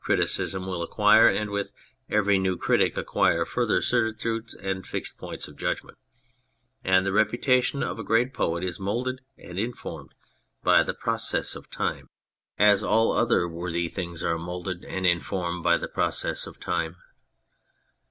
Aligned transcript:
Criticism 0.00 0.66
will 0.66 0.82
acquire, 0.82 1.28
and 1.28 1.50
with 1.50 1.70
every 2.08 2.38
new 2.38 2.56
critic 2.56 2.96
acquire 2.96 3.44
further, 3.44 3.82
certitudes 3.82 4.54
and 4.54 4.86
fixed 4.86 5.18
points 5.18 5.48
of 5.48 5.56
judgment; 5.58 5.98
and 6.82 7.04
the 7.04 7.12
reputation 7.12 7.82
of 7.82 7.98
a 7.98 8.02
great 8.02 8.32
poet 8.32 8.64
is 8.64 8.80
moulded 8.80 9.20
and 9.36 9.58
informed 9.58 10.14
by 10.62 10.82
the 10.82 10.94
process 10.94 11.54
of 11.54 11.68
time, 11.68 12.08
as 12.58 12.82
all 12.82 13.12
other 13.12 13.46
worthy 13.46 13.86
55 13.86 13.98
On 13.98 14.04
Anything 14.06 14.08
things 14.12 14.24
are 14.24 14.38
moulded 14.38 14.84
and 14.86 15.06
informed 15.06 15.62
by 15.62 15.76
the 15.76 15.88
process 15.88 16.46
of 16.46 16.58
time. 16.58 16.96